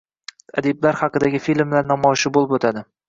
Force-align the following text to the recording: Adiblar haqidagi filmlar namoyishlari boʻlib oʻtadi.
Adiblar 0.61 0.97
haqidagi 1.01 1.41
filmlar 1.49 1.87
namoyishlari 1.93 2.37
boʻlib 2.39 2.57
oʻtadi. 2.59 2.85